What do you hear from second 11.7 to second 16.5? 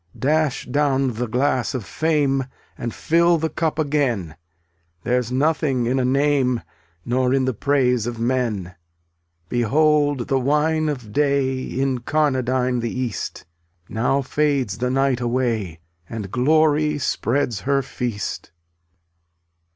Incarnadine the east! Now fades the night away And